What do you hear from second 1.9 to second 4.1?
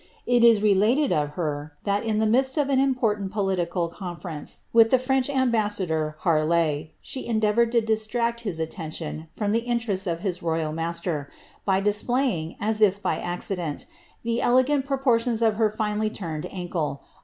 midst of an important political